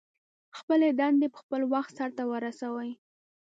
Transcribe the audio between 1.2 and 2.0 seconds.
په خپل وخت